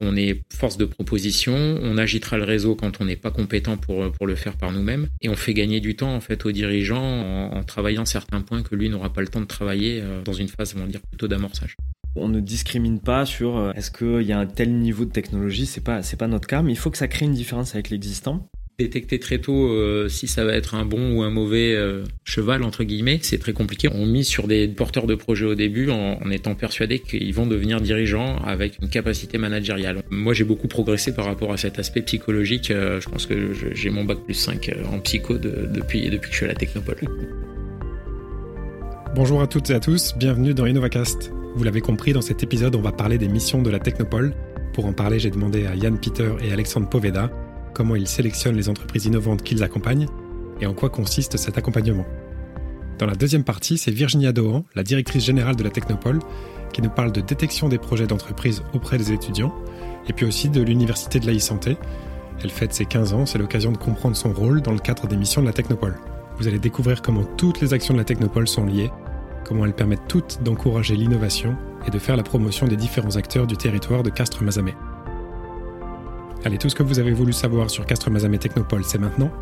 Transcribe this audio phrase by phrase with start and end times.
[0.00, 4.10] On est force de proposition, on agitera le réseau quand on n'est pas compétent pour,
[4.12, 7.50] pour le faire par nous-mêmes, et on fait gagner du temps en fait aux dirigeants
[7.52, 10.48] en, travaillant certains points que lui n'aura pas le temps de travailler euh, dans une
[10.48, 11.76] phase, on va dire, plutôt d'amorçage.
[12.16, 15.66] On ne discrimine pas sur euh, est-ce qu'il y a un tel niveau de technologie,
[15.66, 17.90] c'est pas c'est pas notre cas, mais il faut que ça crée une différence avec
[17.90, 18.48] l'existant
[18.78, 22.64] détecter très tôt euh, si ça va être un bon ou un mauvais euh, cheval
[22.64, 23.88] entre guillemets, c'est très compliqué.
[23.92, 27.80] On mise sur des porteurs de projets au début en, étant persuadé qu'ils vont devenir
[27.80, 30.02] dirigeants avec une capacité managériale.
[30.10, 32.70] Moi, j'ai beaucoup progressé par rapport à cet aspect psychologique.
[32.70, 36.36] Euh, je pense que j'ai mon bac plus 5 en psycho depuis depuis que je
[36.36, 36.98] suis à la Technopole.
[39.14, 41.30] Bonjour à toutes et à tous, bienvenue dans InnovaCast.
[41.54, 44.34] Vous l'avez compris, dans cet épisode, on va parler des missions de la Technopole.
[44.72, 47.30] Pour en parler, j'ai demandé à Yann Peter et Alexandre Poveda
[47.74, 50.06] comment ils sélectionnent les entreprises innovantes qu'ils accompagnent
[50.60, 52.06] et en quoi consiste cet accompagnement.
[52.98, 56.20] Dans la deuxième partie, c'est Virginia Dohan, la directrice générale de la Technopole,
[56.72, 59.54] qui nous parle de détection des projets d'entreprise auprès des étudiants,
[60.08, 61.76] et puis aussi de l'Université de la e-santé.
[62.42, 65.16] Elle fête ses 15 ans, c'est l'occasion de comprendre son rôle dans le cadre des
[65.16, 65.96] missions de la Technopole.
[66.38, 68.90] Vous allez découvrir comment toutes les actions de la Technopole sont liées,
[69.44, 73.56] comment elles permettent toutes d'encourager l'innovation et de faire la promotion des différents acteurs du
[73.56, 74.74] territoire de Castres-Mazamet.
[76.46, 79.32] Allez, tout ce que vous avez voulu savoir sur Castres Mazamet Technopole, c'est maintenant,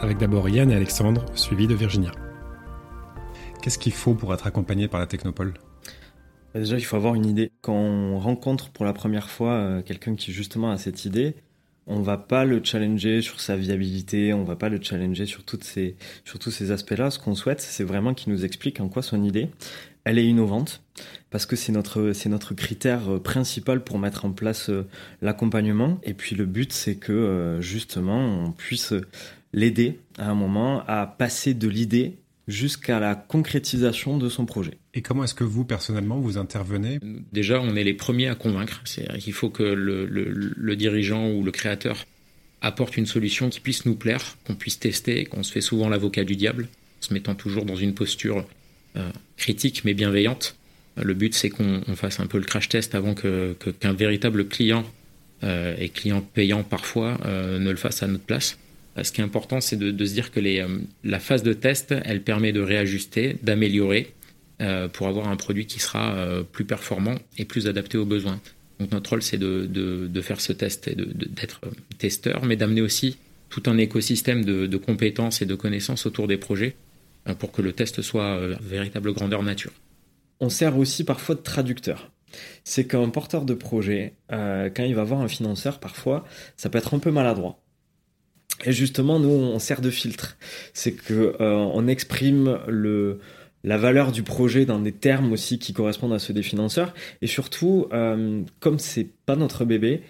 [0.00, 2.12] avec d'abord Yann et Alexandre, suivis de Virginia.
[3.60, 5.54] Qu'est-ce qu'il faut pour être accompagné par la Technopole?
[6.54, 7.50] Bah, Déjà, il faut avoir une idée.
[7.60, 11.34] Quand on rencontre pour la première fois euh, quelqu'un qui justement a cette idée,
[11.88, 15.64] on va pas le challenger sur sa viabilité, on va pas le challenger sur, toutes
[15.64, 17.10] ces, sur tous ces aspects-là.
[17.10, 19.48] Ce qu'on souhaite, c'est vraiment qu'il nous explique en quoi son idée,
[20.04, 20.82] elle est innovante,
[21.30, 24.86] parce que c'est notre, c'est notre critère euh, principal pour mettre en place euh,
[25.22, 25.98] l'accompagnement.
[26.02, 28.94] Et puis le but, c'est que euh, justement, on puisse
[29.52, 34.76] l'aider à un moment à passer de l'idée jusqu'à la concrétisation de son projet.
[34.92, 36.98] Et comment est-ce que vous, personnellement, vous intervenez?
[37.32, 38.82] Déjà, on est les premiers à convaincre.
[38.84, 42.04] C'est qu'il faut que le, le, dirigeant ou le créateur
[42.60, 46.24] apporte une solution qui puisse nous plaire, qu'on puisse tester, qu'on se fait souvent l'avocat
[46.24, 46.68] du diable,
[47.00, 48.44] en se mettant toujours dans une posture
[49.36, 50.56] critique mais bienveillante.
[50.96, 54.84] Le but, c'est qu'on fasse un peu le crash test avant que qu'un véritable client
[55.42, 58.58] euh, et client payant parfois euh, ne le fasse à notre place.
[59.02, 60.40] Ce qui est important, c'est de, se dire que
[61.02, 64.14] la phase de test, elle permet de réajuster, d'améliorer
[64.62, 68.40] euh, pour avoir un produit qui sera euh, plus performant et plus adapté aux besoins.
[68.78, 72.54] Donc notre rôle, c'est de, de, de, faire ce test et d'être euh, testeur, mais
[72.54, 73.16] d'amener aussi
[73.50, 76.76] tout un écosystème de, compétences et de connaissances autour des projets
[77.38, 79.72] pour que le test soit véritable grandeur nature.
[80.40, 82.10] On sert aussi parfois de traducteur.
[82.64, 86.24] C'est qu'un porteur de projet, quand il va voir un financeur, parfois,
[86.56, 87.60] ça peut être un peu maladroit.
[88.64, 90.36] Et justement, nous, on sert de filtre.
[90.72, 93.20] C'est que on exprime le,
[93.64, 96.94] la valeur du projet dans des termes aussi qui correspondent à ceux des financeurs.
[97.22, 100.02] Et surtout, euh, comme c'est pas notre bébé,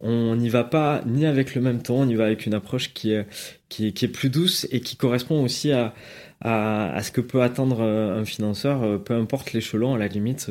[0.00, 2.92] on n'y va pas ni avec le même ton, on y va avec une approche
[2.92, 5.94] qui est, plus douce et qui correspond aussi à,
[6.42, 10.50] à, ce que peut attendre euh, un financeur, euh, peu importe l'échelon à la limite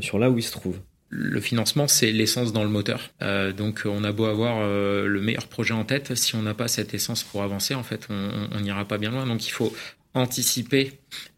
[0.00, 0.78] sur là où il se trouve.
[1.08, 3.10] Le financement, c'est l'essence dans le moteur.
[3.56, 6.94] donc, on a beau avoir le meilleur projet en tête, si on n'a pas cette
[6.94, 9.26] essence pour avancer, en fait, on n'ira pas bien loin.
[9.26, 9.72] Donc, il faut
[10.16, 10.92] anticiper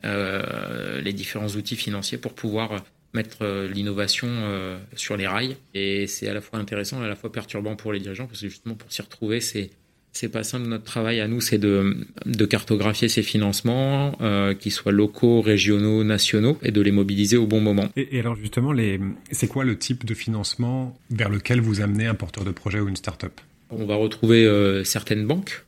[0.04, 2.84] euh, les différents outils financiers pour pouvoir
[3.14, 5.56] mettre euh, l'innovation euh, sur les rails.
[5.74, 8.40] Et c'est à la fois intéressant et à la fois perturbant pour les dirigeants parce
[8.40, 9.70] que justement pour s'y retrouver, c'est
[10.12, 10.66] c'est pas simple.
[10.66, 11.96] Notre travail à nous, c'est de,
[12.26, 17.46] de cartographier ces financements, euh, qu'ils soient locaux, régionaux, nationaux, et de les mobiliser au
[17.46, 17.88] bon moment.
[17.96, 22.06] Et, et alors justement, les, c'est quoi le type de financement vers lequel vous amenez
[22.06, 23.40] un porteur de projet ou une start-up?
[23.70, 25.64] On va retrouver euh, certaines banques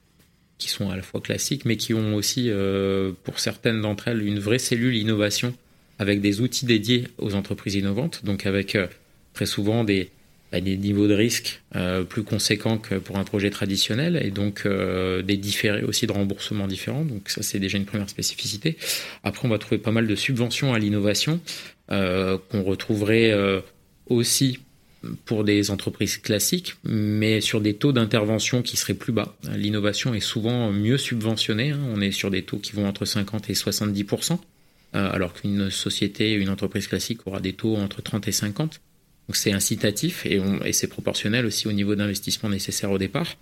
[0.59, 4.23] qui sont à la fois classiques, mais qui ont aussi, euh, pour certaines d'entre elles,
[4.27, 5.55] une vraie cellule innovation
[5.99, 8.87] avec des outils dédiés aux entreprises innovantes, donc avec euh,
[9.33, 10.11] très souvent des,
[10.53, 14.67] bah, des niveaux de risque euh, plus conséquents que pour un projet traditionnel, et donc
[14.67, 17.05] des différés aussi de remboursement différents.
[17.05, 18.77] Donc ça, c'est déjà une première spécificité.
[19.23, 21.41] Après, on va trouver pas mal de subventions à l'innovation
[21.89, 23.35] qu'on retrouverait
[24.07, 24.61] aussi
[25.25, 29.35] pour des entreprises classiques, mais sur des taux d'intervention qui seraient plus bas.
[29.55, 31.71] L'innovation est souvent mieux subventionnée.
[31.71, 31.81] Hein.
[31.95, 34.39] On est sur des taux qui vont entre 50 et 70%
[34.95, 38.81] euh, alors qu'une société, une entreprise classique aura des taux entre 30 et 50.
[39.31, 40.41] Donc c'est incitatif et,
[40.73, 43.37] c'est proportionnel aussi au niveau d'investissement nécessaire au départ.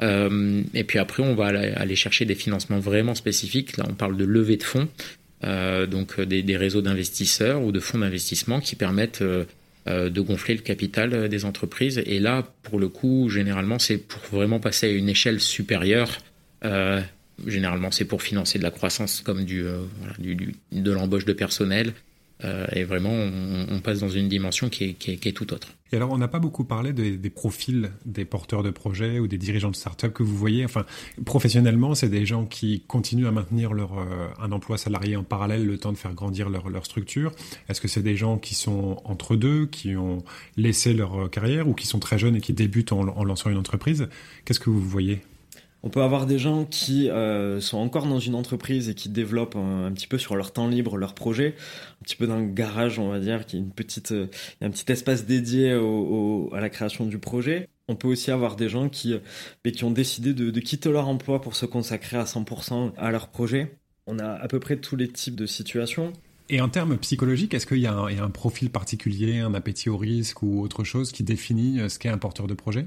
[0.00, 3.76] Euh, et puis après, on va aller chercher des financements vraiment spécifiques.
[3.76, 4.86] Là, on parle de levée de fonds,
[5.42, 9.44] euh, donc des, des réseaux d'investisseurs ou de fonds d'investissement qui permettent euh,
[9.88, 12.00] euh, de gonfler le capital euh, des entreprises.
[12.06, 16.18] Et là, pour le coup, généralement, c'est pour vraiment passer à une échelle supérieure.
[16.64, 17.00] Euh,
[17.48, 19.64] généralement, c'est pour financer de la croissance comme du,
[20.70, 21.94] de l'embauche de personnel,
[22.72, 25.68] et vraiment, on, passe dans une dimension qui est, tout autre.
[25.92, 29.38] Et alors, on n'a pas beaucoup parlé des, profils des porteurs de projets ou des
[29.38, 30.64] dirigeants de start-up que vous voyez.
[30.64, 30.84] Enfin,
[31.24, 33.92] professionnellement, c'est des gens qui continuent à maintenir leur,
[34.40, 37.32] un emploi salarié en parallèle le temps de faire grandir leur, structure.
[37.68, 40.24] Est-ce que c'est des gens qui sont entre deux, qui ont
[40.56, 43.58] laissé leur carrière ou qui sont très jeunes et qui débutent en, en lançant une
[43.58, 44.08] entreprise?
[44.44, 45.20] Qu'est-ce que vous voyez?
[45.84, 49.56] On peut avoir des gens qui euh, sont encore dans une entreprise et qui développent
[49.56, 51.56] un, petit peu sur leur temps libre leur projet,
[52.00, 54.28] un petit peu dans le garage, on va dire, qui est une petite, euh,
[54.60, 57.68] un petit espace dédié à la création du projet.
[57.88, 61.40] On peut aussi avoir des gens qui, euh, qui ont décidé de, quitter leur emploi
[61.40, 63.76] pour se consacrer à 100% à leur projet.
[64.06, 66.12] On a à peu près tous les types de situations.
[66.48, 70.42] Et en termes psychologiques, est-ce qu'il y, a un profil particulier, un appétit au risque
[70.42, 72.86] ou autre chose qui définit ce qu'est un porteur de projet?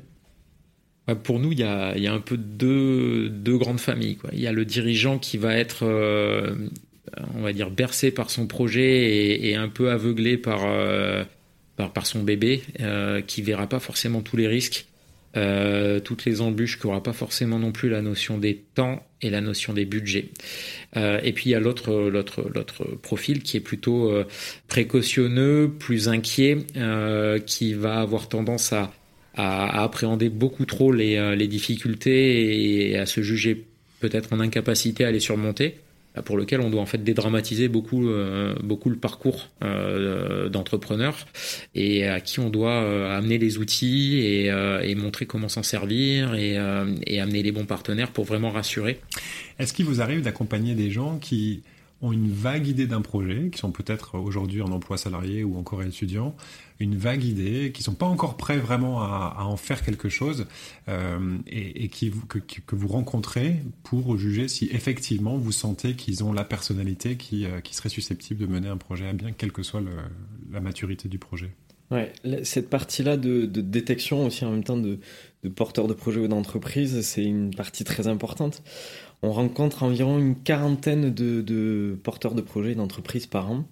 [1.13, 4.18] Pour nous, il y a, un peu deux, grandes familles.
[4.34, 6.56] Il y a le dirigeant qui va être, euh,
[7.36, 11.24] on va dire, bercé par son projet et, un peu aveuglé par, euh,
[11.75, 14.88] par, son bébé, euh, qui verra pas forcément tous les risques,
[16.06, 19.42] toutes les embûches, qui n'aura pas forcément non plus la notion des temps et la
[19.42, 20.30] notion des budgets.
[20.96, 24.13] et puis il y a l'autre, l'autre, l'autre profil qui est plutôt
[24.69, 26.60] précautionneux, plus inquiet,
[27.46, 28.94] qui va avoir tendance à
[29.36, 33.66] à, appréhender beaucoup trop les, euh, les, difficultés et à se juger
[34.00, 35.76] peut-être en incapacité à les surmonter,
[36.18, 41.16] euh, pour lequel on doit en fait dédramatiser beaucoup, euh, beaucoup le parcours euh, d'entrepreneur
[41.74, 46.58] et à qui on doit amener les outils et, et montrer comment s'en servir et,
[47.08, 49.00] et, amener les bons partenaires pour vraiment rassurer.
[49.60, 51.64] Est-ce qu'il vous arrive d'accompagner des gens qui
[52.12, 56.36] une vague idée d'un projet, qui sont peut-être aujourd'hui en emploi salarié ou encore étudiants,
[56.80, 60.48] une vague idée, qui sont pas encore prêts vraiment à, en faire quelque chose,
[60.90, 67.18] euh, et, que, vous rencontrez pour juger si effectivement vous sentez qu'ils ont la personnalité
[67.18, 69.81] qui, euh, qui serait susceptible de mener un projet à bien, quelle que soit
[70.51, 71.51] la maturité du projet.
[71.92, 72.12] Ouais,
[72.44, 74.98] cette partie-là de, de, détection aussi en même temps de,
[75.44, 78.64] de porteurs de projet ou d'entreprise, c'est une partie très importante
[79.26, 83.66] on rencontre environ une quarantaine de, porteurs de projets d'entreprises par an,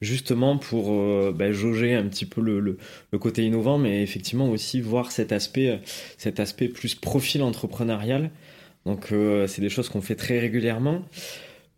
[0.00, 0.92] justement pour
[1.32, 2.78] ben, jauger un petit peu le,
[3.18, 5.80] côté innovant, mais effectivement aussi voir cet aspect,
[6.16, 8.30] cet aspect plus profil entrepreneurial.
[8.86, 11.02] Donc euh, c'est des choses qu'on fait très régulièrement.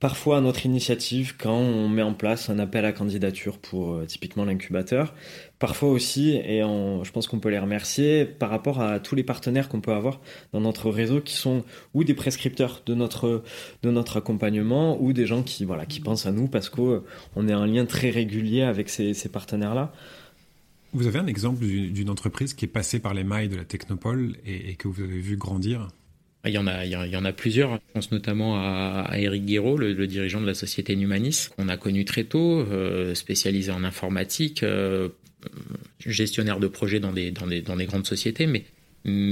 [0.00, 4.06] Parfois à notre initiative, quand on met en place un appel à candidature pour euh,
[4.06, 5.12] typiquement l'incubateur,
[5.58, 9.69] parfois aussi, et je pense qu'on peut les remercier par rapport à tous les partenaires
[9.69, 10.23] qu'on peut avoir
[10.55, 13.43] dans notre réseau qui sont ou des prescripteurs de notre,
[13.82, 17.03] de notre accompagnement ou des gens qui, voilà, qui pensent à nous parce qu'on
[17.46, 19.93] est en lien très régulier avec ces, partenaires-là.
[20.94, 24.37] Vous avez un exemple d'une entreprise qui est passée par les mailles de la Technopole
[24.46, 25.88] et que vous avez vu grandir?
[26.47, 27.75] Il y en a, il y en a plusieurs.
[27.75, 32.05] Je pense notamment à, Eric Guiraud, le, dirigeant de la société Numanis, qu'on a connu
[32.05, 35.09] très tôt, euh, spécialisé en informatique, euh,
[35.99, 37.33] gestionnaire de projets dans des,
[37.87, 38.65] grandes sociétés, mais,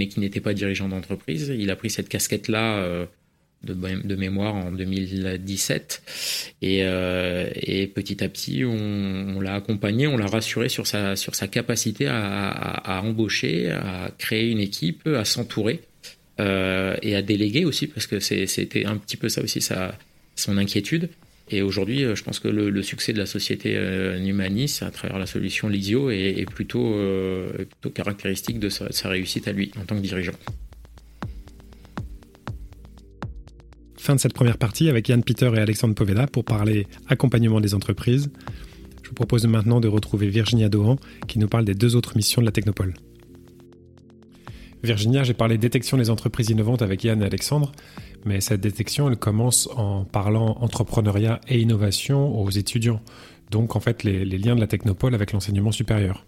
[0.08, 1.52] qui n'était pas dirigeant d'entreprise.
[1.56, 3.06] Il a pris cette casquette-là euh,
[3.64, 6.02] de, mémoire en 2017
[6.60, 11.16] et, et petit à petit on, l'a accompagné, on l'a rassuré sur sa,
[11.50, 15.80] capacité à embaucher, à créer une équipe, à s'entourer
[16.40, 19.96] euh, et à déléguer aussi, parce que c'était un petit peu ça aussi sa,
[20.36, 21.08] son inquiétude.
[21.50, 25.18] Et aujourd'hui, euh, je pense que le, succès de la société euh, Numanis, à travers
[25.18, 26.94] la solution Lizio, est, plutôt,
[27.94, 30.34] caractéristique de sa, sa réussite à lui en tant que dirigeant.
[33.96, 37.74] Fin de cette première partie avec Yann Peter et Alexandre Poveda pour parler accompagnement des
[37.74, 38.30] entreprises.
[39.02, 42.40] Je vous propose maintenant de retrouver Virginia Dohan qui nous parle des deux autres missions
[42.40, 42.94] de la Technopole.
[44.82, 47.72] Virginia, j'ai parlé détection des entreprises innovantes avec Yann et Alexandre,
[48.24, 53.00] mais cette détection, elle commence en parlant entrepreneuriat et innovation aux étudiants.
[53.50, 56.24] Donc en fait, les, liens de la technopole avec l'enseignement supérieur.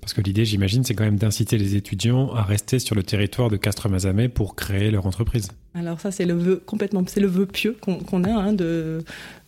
[0.00, 3.50] Parce que l'idée, j'imagine, c'est quand même d'inciter les étudiants à rester sur le territoire
[3.50, 5.48] de Castres-Mazamet pour créer leur entreprise.
[5.72, 8.30] Alors ça, c'est le vœu complètement, c'est le vœu pieux qu'on a.
[8.30, 8.56] Hein,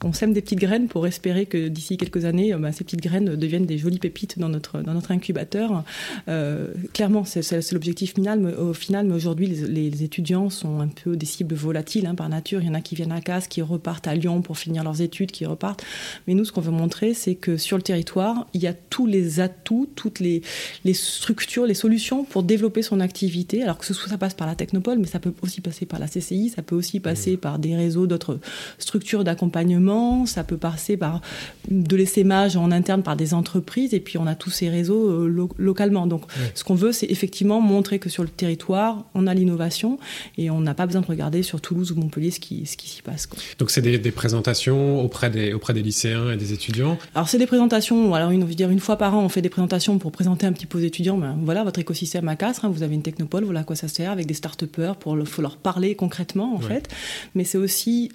[0.04, 3.02] on sème des petites graines pour espérer que d'ici quelques années, euh, bah, ces petites
[3.02, 5.84] graines deviennent des jolies pépites dans notre dans notre incubateur.
[6.28, 8.54] Euh, clairement, c'est l'objectif final.
[8.54, 12.60] Au final, mais aujourd'hui, les, étudiants sont un peu des cibles volatiles hein, par nature.
[12.62, 15.00] Il y en a qui viennent à Castres, qui repartent à Lyon pour finir leurs
[15.00, 15.84] études, qui repartent.
[16.26, 19.06] Mais nous, ce qu'on veut montrer, c'est que sur le territoire, il y a tous
[19.06, 20.42] les atouts, toutes les
[20.84, 23.62] les structures, les solutions pour développer son activité.
[23.62, 25.98] Alors que ce soit ça passe par la Technopole, mais ça peut aussi passer par
[25.98, 28.38] la CCI, ça peut aussi passer par des réseaux d'autres
[28.78, 31.20] structures d'accompagnement, ça peut passer par
[31.70, 35.48] de l'essaimage en interne par des entreprises, et puis on a tous ces réseaux euh,
[35.58, 36.06] localement.
[36.06, 39.98] Donc ce qu'on veut, c'est effectivement montrer que sur le territoire, on a l'innovation
[40.38, 42.88] et on n'a pas besoin de regarder sur Toulouse ou Montpellier ce qui, ce qui
[42.88, 43.28] s'y passe.
[43.58, 46.98] Donc c'est des, présentations auprès des, auprès des lycéens et des étudiants?
[47.14, 49.98] Alors c'est des présentations, alors une, dire une fois par an, on fait des présentations
[49.98, 52.82] pour présenter un petit peu aux étudiants, ben, voilà votre écosystème à Castres, hein, vous
[52.82, 55.56] avez une technopole, voilà à quoi ça sert, avec des start-upers, pour le, faut leur
[55.56, 56.88] parler concrètement en fait.
[57.34, 58.10] Mais c'est aussi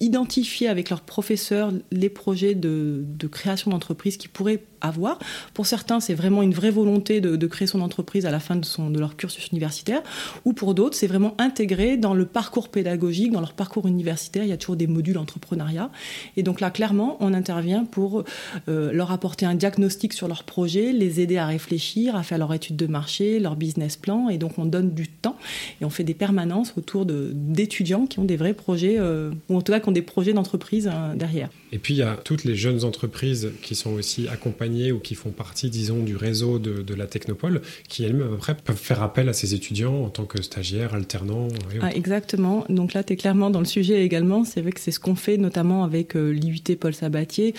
[0.00, 5.18] identifier avec leurs professeurs les projets de, de création d'entreprise qui pourraient avoir.
[5.54, 8.98] Pour certains, c'est vraiment une vraie volonté de, créer son entreprise à la fin de,
[8.98, 10.02] leur cursus universitaire,
[10.44, 14.44] ou pour d'autres, c'est vraiment intégré dans le parcours pédagogique, dans leur parcours universitaire.
[14.44, 15.90] Il y a toujours des modules entrepreneuriat.
[16.36, 18.24] Et donc là, clairement, on intervient pour
[18.68, 22.52] euh, leur apporter un diagnostic sur leur projet, les aider à réfléchir, à faire leur
[22.54, 24.28] étude de marché, leur business plan.
[24.28, 25.36] Et donc, on donne du temps
[25.80, 29.62] et on fait des permanences autour d'étudiants qui ont des vrais projets, euh, ou en
[29.62, 31.48] tout cas qui ont des projets d'entreprise euh, derrière.
[31.72, 35.14] Et puis, il y a toutes les jeunes entreprises qui sont aussi accompagnées ou qui
[35.14, 39.32] font partie, disons, du réseau de, la Technopole, qui elles-mêmes, après, peuvent faire appel à
[39.32, 41.48] ces étudiants en tant que stagiaires, alternants.
[41.80, 42.66] Ah, exactement.
[42.68, 44.44] Donc là, tu es clairement dans le sujet également.
[44.44, 47.54] C'est vrai que c'est ce qu'on fait notamment avec euh, l'IUT Paul Sabatier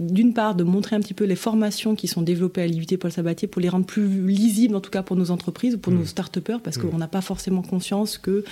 [0.00, 3.12] d'une part, de montrer un petit peu les formations qui sont développées à l'IUT Paul
[3.12, 6.00] Sabatier pour les rendre plus lisibles, en tout cas pour nos entreprises ou pour nos
[6.00, 6.06] mmh.
[6.06, 6.90] start-upers, parce mmh.
[6.90, 8.42] qu'on n'a pas forcément conscience qu'il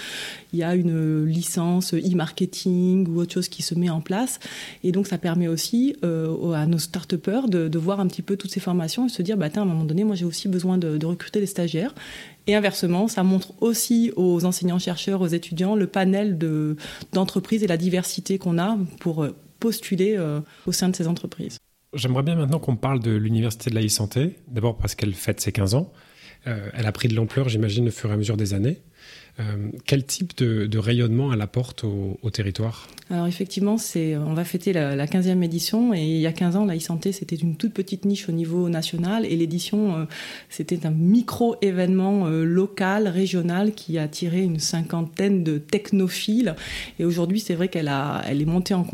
[0.52, 4.38] y a une licence e-marketing ou autre chose qui se met en place.
[4.84, 8.36] Et donc, ça permet aussi euh, à nos start-upers de, de, voir un petit peu
[8.36, 10.78] toutes ces formations et se dire, bah, à un moment donné, moi, j'ai aussi besoin
[10.78, 11.94] de, recruter des stagiaires.
[12.46, 16.38] Et inversement, ça montre aussi aux enseignants-chercheurs, aux étudiants, le panel
[17.12, 21.58] d'entreprises et la diversité qu'on a pour euh, postuler euh, au sein de ces entreprises.
[21.94, 25.52] J'aimerais bien maintenant qu'on parle de l'Université de la e-santé, d'abord parce qu'elle fête ses
[25.52, 25.92] 15 ans.
[26.46, 28.82] Euh, elle a pris de l'ampleur, j'imagine, au fur et à mesure des années.
[29.40, 32.88] Euh, quel type de, rayonnement elle apporte au, territoire?
[33.10, 36.76] Alors effectivement, on va fêter la, 15e édition et il y a 15 ans, la
[36.76, 40.04] e-santé, c'était une toute petite niche au niveau national et l'édition, euh,
[40.48, 46.54] c'était un micro-événement euh, local, régional qui a attiré une cinquantaine de technophiles.
[46.98, 47.90] Et aujourd'hui, c'est vrai qu'elle
[48.26, 48.84] elle est montée en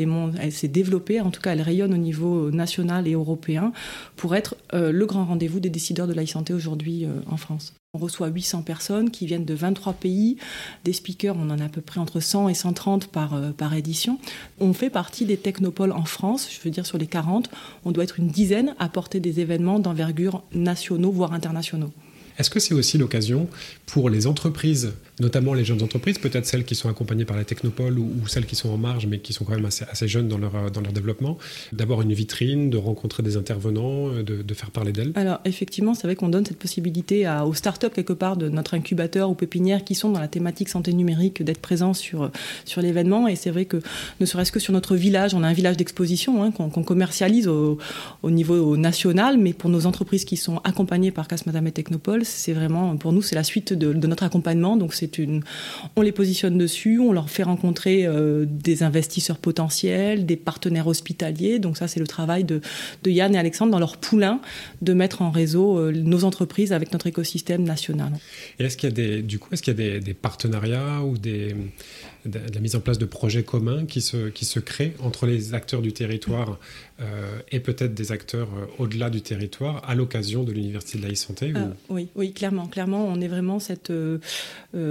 [0.00, 3.72] est, elle s'est développée, en tout cas, elle rayonne au niveau national et européen
[4.16, 7.74] pour être le grand rendez-vous des décideurs de la e-santé aujourd'hui en France.
[7.94, 10.36] On reçoit 800 personnes qui viennent de 23 pays.
[10.84, 13.72] Des speakers, on en a à peu près entre 100 et 130 par, euh, par
[13.74, 14.18] édition.
[14.58, 16.48] On fait partie des technopoles en France.
[16.50, 17.48] Je veux dire, sur les 40,
[17.84, 21.92] on doit être une dizaine à porter des événements d'envergure nationaux, voire internationaux.
[22.36, 23.48] Est-ce que c'est aussi l'occasion
[23.86, 27.98] pour les entreprises notamment les jeunes entreprises, peut-être celles qui sont accompagnées par la technopole
[27.98, 30.70] ou, celles qui sont en marge mais qui sont quand même assez, jeunes dans leur,
[30.70, 31.38] dans leur développement,
[31.72, 35.12] d'avoir une vitrine, de rencontrer des intervenants, euh, de, faire parler d'elles.
[35.14, 39.30] Alors effectivement, c'est vrai qu'on donne cette possibilité aux startups quelque part de notre incubateur
[39.30, 42.30] ou pépinière qui sont dans la thématique santé numérique d'être présents sur,
[42.64, 43.26] sur l'événement.
[43.26, 43.78] Et c'est vrai que
[44.20, 47.78] ne serait-ce que sur notre village, on a un village d'exposition hein, qu'on commercialise au,
[48.22, 52.52] au, niveau national, mais pour nos entreprises qui sont accompagnées par Casmadame et Technopole, c'est
[52.52, 55.42] vraiment, pour nous, c'est la suite de, de notre accompagnement, donc une,
[55.96, 61.58] on les positionne dessus, on leur fait rencontrer euh, des investisseurs potentiels, des partenaires hospitaliers.
[61.58, 62.60] Donc ça, c'est le travail de,
[63.06, 64.40] Yann et Alexandre dans leur poulain
[64.82, 68.12] de mettre en réseau euh, nos entreprises avec notre écosystème national.
[68.58, 71.18] Et est-ce qu'il y a des, du coup, est-ce qu'il y a des, partenariats ou
[71.18, 71.54] des,
[72.24, 75.54] de la mise en place de projets communs qui se, qui se créent entre les
[75.54, 76.58] acteurs du territoire
[77.00, 81.52] euh, et peut-être des acteurs au-delà du territoire à l'occasion de l'Université de la e-santé
[81.54, 82.66] ah, Oui, oui, clairement.
[82.66, 83.92] Clairement, on est vraiment cette,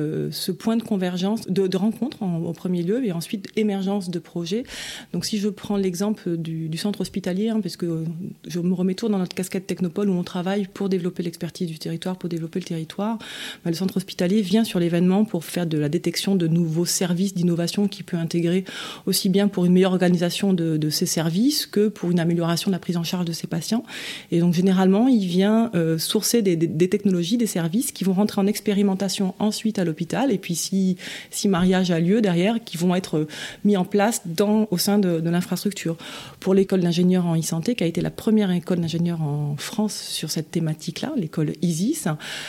[0.03, 4.63] euh, ce point de convergence, de, rencontre en, premier lieu et ensuite émergence de projets.
[5.11, 8.03] Donc si je prends l'exemple du, centre hospitalier, hein, parce que
[8.47, 11.79] je me remets toujours dans notre casquette Technopole où on travaille pour développer l'expertise du
[11.79, 13.17] territoire, pour développer le territoire,
[13.63, 17.33] bah, le centre hospitalier vient sur l'événement pour faire de la détection de nouveaux services
[17.33, 18.65] d'innovation qui peut intégrer
[19.05, 22.75] aussi bien pour une meilleure organisation de, de ces services que pour une amélioration de
[22.75, 23.83] la prise en charge de ces patients.
[24.31, 28.47] Et donc généralement, il vient euh, sourcer des, technologies, des services qui vont rentrer en
[28.47, 29.92] expérimentation ensuite à l'hôpital.
[30.31, 30.97] Et puis si,
[31.31, 33.27] si mariage a lieu derrière, qui vont être
[33.63, 35.97] mis en place dans, au sein de, l'infrastructure.
[36.39, 40.29] Pour l'école d'ingénieurs en e-santé, qui a été la première école d'ingénieurs en France sur
[40.29, 42.05] cette thématique-là, l'école ISIS,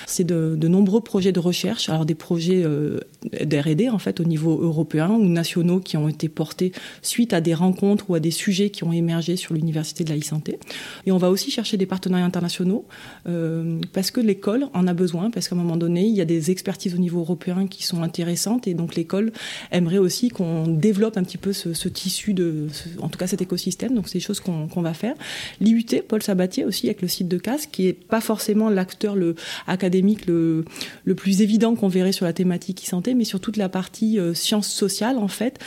[0.06, 3.00] c'est de, nombreux projets de recherche, alors des projets euh,
[3.44, 6.72] d'R&D en fait au niveau européen ou nationaux qui ont été portés
[7.02, 10.18] suite à des rencontres ou à des sujets qui ont émergé sur l'université de la
[10.18, 10.58] e-santé.
[11.06, 12.86] Et on va aussi chercher des partenariats internationaux
[13.28, 16.24] euh, parce que l'école en a besoin parce qu'à un moment donné, il y a
[16.24, 17.33] des expertises au niveau européen
[17.68, 19.32] qui sont intéressantes et donc l'école
[19.70, 22.68] aimerait aussi qu'on développe un petit peu ce, tissu de,
[23.00, 23.94] en tout cas cet écosystème.
[23.94, 25.14] Donc c'est des choses qu'on va faire.
[25.60, 29.34] L'IUT, Paul Sabatier aussi avec le site de CAS, qui est pas forcément l'acteur le
[29.66, 30.64] académique le,
[31.04, 34.34] le plus évident qu'on verrait sur la thématique e-santé, mais sur toute la partie euh,
[34.34, 35.58] sciences sociales en fait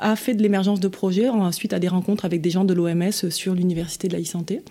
[0.00, 3.12] a fait de l'émergence de projets ensuite à des rencontres avec des gens de l'OMS
[3.30, 4.62] sur l'université de la e-santé.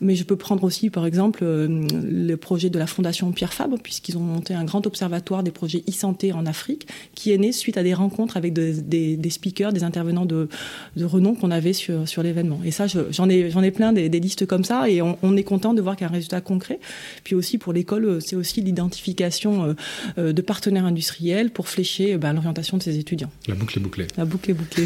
[0.00, 3.78] Mais je peux prendre aussi, par exemple, euh, le projet de la Fondation Pierre Fabre,
[3.82, 7.76] puisqu'ils ont monté un grand observatoire des projets e-santé en Afrique, qui est né suite
[7.76, 10.48] à des rencontres avec des, des, speakers, des intervenants de,
[10.96, 12.60] de renom qu'on avait sur, sur l'événement.
[12.64, 15.36] Et ça, j'en ai, j'en ai plein des, des, listes comme ça, et on, on
[15.36, 16.80] est content de voir qu'il y a un résultat concret.
[17.24, 19.74] Puis aussi pour l'école, euh, c'est aussi l'identification
[20.18, 23.30] euh, de partenaires industriels pour flécher ben, l'orientation de ses étudiants.
[23.48, 24.06] La boucle est bouclée.
[24.16, 24.71] La boucle est bouclée.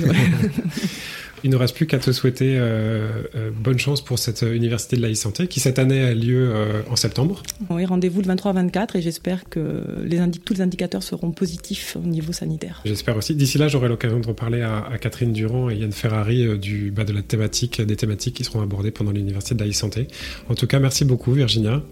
[1.44, 5.02] Il ne reste plus qu'à te souhaiter euh, euh, bonne chance pour cette université de
[5.02, 7.42] la e-santé qui cette année a lieu euh, en septembre.
[7.70, 12.32] Oui, rendez-vous le 23-24 et j'espère que les tous les indicateurs seront positifs au niveau
[12.32, 12.80] sanitaire.
[12.84, 13.34] J'espère aussi.
[13.34, 17.12] D'ici là, j'aurai l'occasion de reparler à, Catherine Durand et Yann Ferrari du, bas de
[17.12, 20.08] la thématique, des thématiques qui seront abordées pendant l'université de la e-santé.
[20.48, 21.82] En tout cas, merci beaucoup Virginia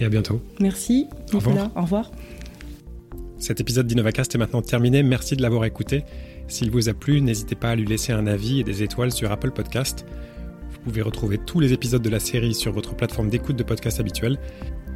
[0.00, 0.40] et à bientôt.
[0.60, 1.06] Merci.
[1.32, 1.70] Au revoir.
[1.76, 2.12] Au revoir.
[3.38, 5.02] Cet épisode d'InnovaCast est maintenant terminé.
[5.02, 6.04] Merci de l'avoir écouté.
[6.52, 9.32] S'il vous a plu, n'hésitez pas à lui laisser un avis et des étoiles sur
[9.32, 10.04] Apple Podcast.
[10.70, 14.00] Vous pouvez retrouver tous les épisodes de la série sur votre plateforme d'écoute de podcast
[14.00, 14.38] habituelle.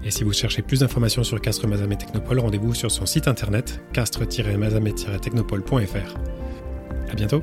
[0.05, 3.81] Et si vous cherchez plus d'informations sur Castre Mazamet Technopole, rendez-vous sur son site internet
[3.95, 6.15] castre-mazamet-technopole.fr.
[7.11, 7.43] À bientôt!